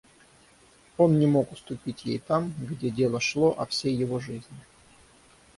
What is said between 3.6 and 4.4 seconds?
всей его